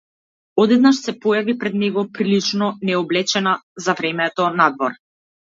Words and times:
Одеднаш 0.61 1.01
се 1.07 1.13
појави 1.25 1.55
пред 1.63 1.75
него 1.83 2.05
прилично 2.17 2.71
необлечена 2.91 3.55
за 3.89 3.99
времето 4.01 4.53
надвор. 4.63 4.99